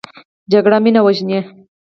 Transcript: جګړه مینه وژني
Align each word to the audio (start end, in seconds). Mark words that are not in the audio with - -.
جګړه 0.51 0.77
مینه 0.83 1.01
وژني 1.05 1.39